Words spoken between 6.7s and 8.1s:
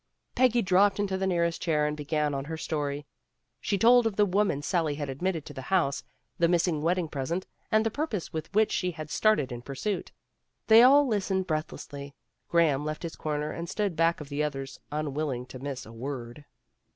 wedding present, and the